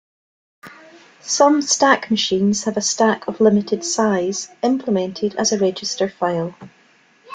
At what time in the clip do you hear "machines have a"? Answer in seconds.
2.09-2.81